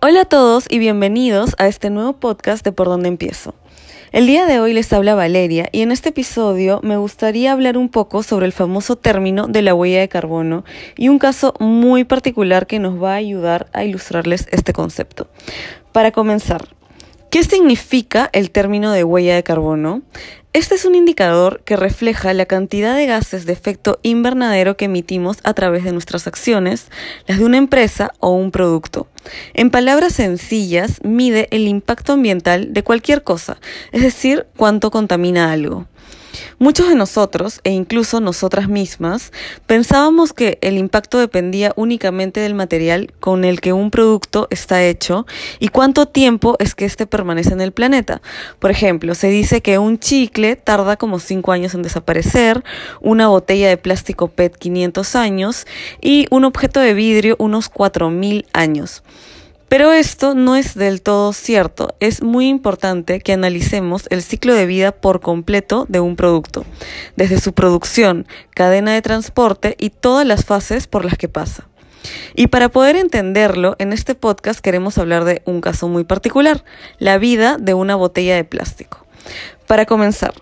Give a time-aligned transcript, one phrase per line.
[0.00, 3.56] Hola a todos y bienvenidos a este nuevo podcast de Por dónde empiezo.
[4.12, 7.88] El día de hoy les habla Valeria y en este episodio me gustaría hablar un
[7.88, 10.64] poco sobre el famoso término de la huella de carbono
[10.96, 15.26] y un caso muy particular que nos va a ayudar a ilustrarles este concepto.
[15.90, 16.68] Para comenzar,
[17.30, 20.00] ¿Qué significa el término de huella de carbono?
[20.58, 25.36] Este es un indicador que refleja la cantidad de gases de efecto invernadero que emitimos
[25.44, 26.88] a través de nuestras acciones,
[27.28, 29.06] las de una empresa o un producto.
[29.54, 33.60] En palabras sencillas, mide el impacto ambiental de cualquier cosa,
[33.92, 35.86] es decir, cuánto contamina algo.
[36.58, 39.32] Muchos de nosotros, e incluso nosotras mismas,
[39.66, 45.26] pensábamos que el impacto dependía únicamente del material con el que un producto está hecho
[45.58, 48.20] y cuánto tiempo es que éste permanece en el planeta.
[48.58, 52.64] Por ejemplo, se dice que un chicle tarda como 5 años en desaparecer,
[53.00, 55.66] una botella de plástico PET 500 años
[56.00, 59.02] y un objeto de vidrio unos 4000 años.
[59.68, 61.94] Pero esto no es del todo cierto.
[62.00, 66.64] Es muy importante que analicemos el ciclo de vida por completo de un producto,
[67.16, 71.68] desde su producción, cadena de transporte y todas las fases por las que pasa.
[72.34, 76.64] Y para poder entenderlo, en este podcast queremos hablar de un caso muy particular,
[76.98, 79.04] la vida de una botella de plástico.
[79.66, 80.32] Para comenzar,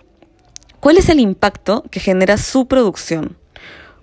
[0.79, 3.35] ¿cuál es el impacto que genera su producción?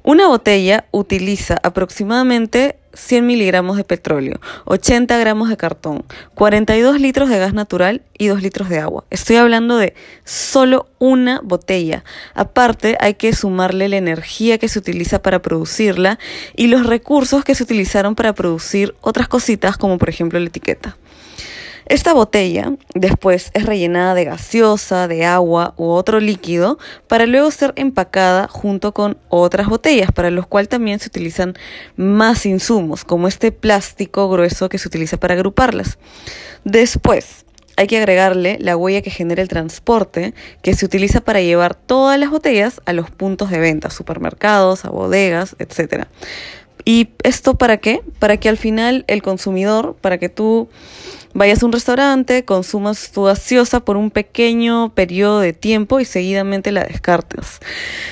[0.06, 7.38] Una botella utiliza aproximadamente 100 miligramos de petróleo, 80 gramos de cartón, 42 litros de
[7.38, 9.05] gas natural y 2 litros de agua.
[9.08, 12.05] Estoy hablando de solo una botella.
[12.34, 16.18] Aparte, hay que sumarle la energía que se utiliza para producirla
[16.55, 20.98] y los recursos que se utilizaron para producir otras cositas como por ejemplo la etiqueta.
[21.86, 27.74] Esta botella después es rellenada de gaseosa, de agua u otro líquido para luego ser
[27.77, 31.55] empacada junto con otras botellas, para los cuales también se utilizan
[31.96, 35.98] más insumos, como este plástico grueso que se utiliza para agruparlas.
[36.64, 37.44] Después,
[37.77, 42.18] hay que agregarle la huella que genera el transporte, que se utiliza para llevar todas
[42.18, 46.06] las botellas a los puntos de venta, supermercados, a bodegas, etc.
[46.84, 48.02] ¿Y esto para qué?
[48.18, 50.68] Para que al final el consumidor, para que tú
[51.33, 56.72] vayas a un restaurante, consumas tu gaseosa por un pequeño periodo de tiempo y seguidamente
[56.72, 57.61] la descartes.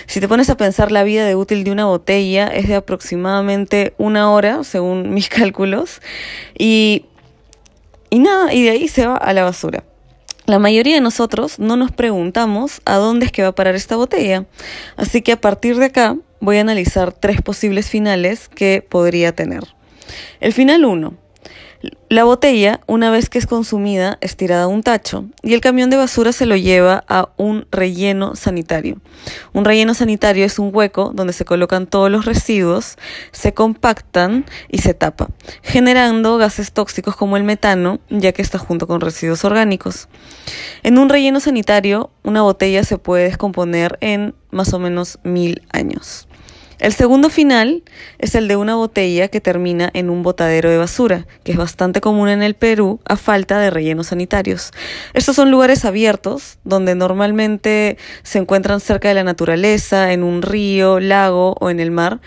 [0.07, 3.95] Si te pones a pensar la vida de útil de una botella es de aproximadamente
[3.99, 6.01] una hora, según mis cálculos,
[6.59, 7.05] y,
[8.09, 9.85] y nada, y de ahí se va a la basura.
[10.47, 13.97] La mayoría de nosotros no nos preguntamos a dónde es que va a parar esta
[13.97, 14.47] botella,
[14.97, 19.63] así que a partir de acá voy a analizar tres posibles finales que podría tener.
[20.41, 21.15] El final 1.
[22.09, 25.91] La botella, una vez que es consumida, es tirada a un tacho y el camión
[25.91, 29.01] de basura se lo lleva a un relleno sanitario.
[29.53, 32.99] Un relleno sanitario es un hueco donde se colocan todos los residuos,
[33.33, 35.29] se compactan y se tapa,
[35.63, 40.09] generando gases tóxicos como el metano, ya que está junto con residuos orgánicos.
[40.83, 46.29] En un relleno sanitario, una botella se puede descomponer en más o menos mil años.
[46.83, 47.85] El segundo final
[48.19, 52.01] es el de una botella que termina en un botadero de basura, que es bastante
[52.01, 54.73] común en el Perú a falta de rellenos sanitarios.
[55.15, 60.99] Estos son lugares abiertos donde normalmente se encuentran cerca de la naturaleza, en un río,
[60.99, 62.21] lago o en el mar.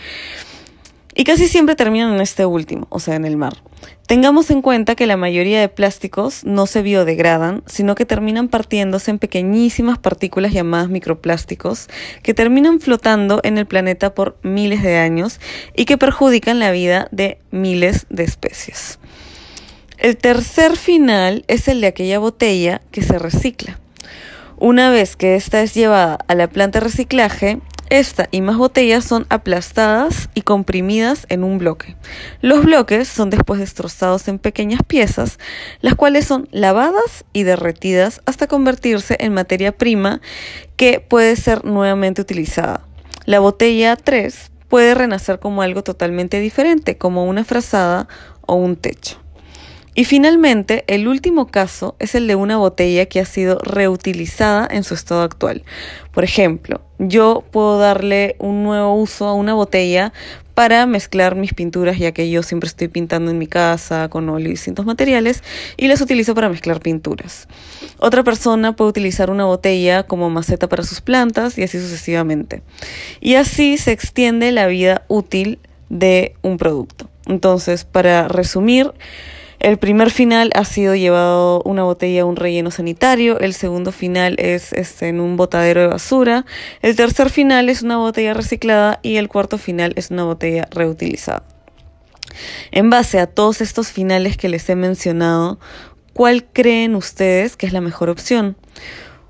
[1.18, 3.54] Y casi siempre terminan en este último, o sea, en el mar.
[4.06, 9.12] Tengamos en cuenta que la mayoría de plásticos no se biodegradan, sino que terminan partiéndose
[9.12, 11.88] en pequeñísimas partículas llamadas microplásticos,
[12.22, 15.40] que terminan flotando en el planeta por miles de años
[15.74, 19.00] y que perjudican la vida de miles de especies.
[19.98, 23.80] El tercer final es el de aquella botella que se recicla.
[24.58, 27.60] Una vez que esta es llevada a la planta de reciclaje,
[27.90, 31.96] esta y más botellas son aplastadas y comprimidas en un bloque.
[32.42, 35.40] Los bloques son después destrozados en pequeñas piezas,
[35.82, 40.22] las cuales son lavadas y derretidas hasta convertirse en materia prima
[40.76, 42.82] que puede ser nuevamente utilizada.
[43.26, 48.08] La botella 3 puede renacer como algo totalmente diferente, como una frazada
[48.42, 49.25] o un techo.
[49.96, 54.84] Y finalmente, el último caso es el de una botella que ha sido reutilizada en
[54.84, 55.64] su estado actual.
[56.12, 60.12] Por ejemplo, yo puedo darle un nuevo uso a una botella
[60.54, 64.48] para mezclar mis pinturas, ya que yo siempre estoy pintando en mi casa con óleo
[64.48, 65.44] y distintos materiales,
[65.78, 67.48] y las utilizo para mezclar pinturas.
[68.00, 72.64] Otra persona puede utilizar una botella como maceta para sus plantas y así sucesivamente.
[73.20, 75.60] Y así se extiende la vida útil
[75.90, 77.10] de un producto.
[77.28, 78.94] Entonces, para resumir,
[79.66, 84.36] el primer final ha sido llevado una botella a un relleno sanitario, el segundo final
[84.38, 86.46] es este, en un botadero de basura,
[86.84, 91.42] el tercer final es una botella reciclada y el cuarto final es una botella reutilizada.
[92.70, 95.58] En base a todos estos finales que les he mencionado,
[96.14, 98.58] ¿cuál creen ustedes que es la mejor opción?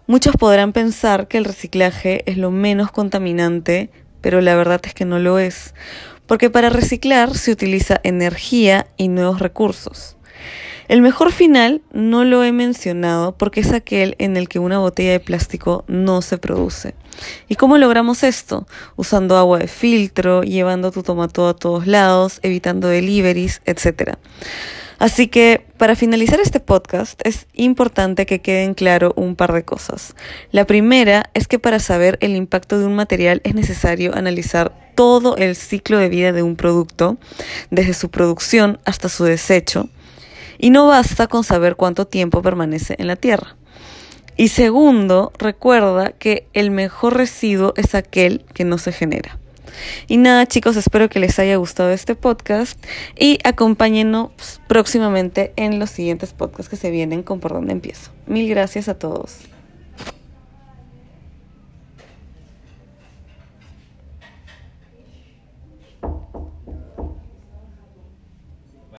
[0.05, 3.89] Muchos podrán pensar que el reciclaje es lo menos contaminante,
[4.19, 5.73] pero la verdad es que no lo es,
[6.27, 10.17] porque para reciclar se utiliza energía y nuevos recursos.
[10.87, 15.13] El mejor final no lo he mencionado porque es aquel en el que una botella
[15.13, 16.93] de plástico no se produce.
[17.49, 18.67] ¿Y cómo logramos esto?
[18.95, 24.13] Usando agua de filtro, llevando tu tomato a todos lados, evitando deliveries, etc.
[24.99, 30.15] Así que para finalizar este podcast es importante que queden claro un par de cosas.
[30.51, 35.35] La primera es que para saber el impacto de un material es necesario analizar todo
[35.35, 37.17] el ciclo de vida de un producto,
[37.71, 39.89] desde su producción hasta su desecho,
[40.65, 43.55] y no basta con saber cuánto tiempo permanece en la tierra.
[44.35, 49.37] Y segundo, recuerda que el mejor residuo es aquel que no se genera.
[50.07, 52.83] Y nada chicos, espero que les haya gustado este podcast
[53.15, 58.09] y acompáñenos próximamente en los siguientes podcasts que se vienen con por dónde empiezo.
[58.25, 59.41] Mil gracias a todos.